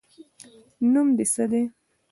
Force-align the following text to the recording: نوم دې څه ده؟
نوم 0.91 1.07
دې 1.17 1.25
څه 1.33 1.43
ده؟ 1.51 1.61